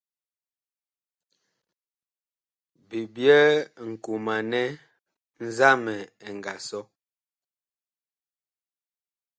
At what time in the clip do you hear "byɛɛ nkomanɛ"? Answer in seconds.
3.13-4.61